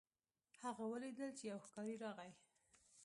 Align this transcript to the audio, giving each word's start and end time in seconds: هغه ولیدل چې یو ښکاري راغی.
هغه 0.63 0.83
ولیدل 0.91 1.29
چې 1.37 1.43
یو 1.51 1.59
ښکاري 1.65 1.95
راغی. 2.03 2.31